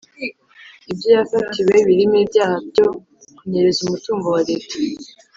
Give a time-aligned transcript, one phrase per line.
[0.91, 2.87] Ibyo yafatiwe birimo ibyaha byo
[3.37, 4.75] kunyereza umutungo wa Leta.